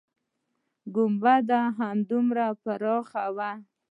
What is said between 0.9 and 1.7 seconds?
گنبده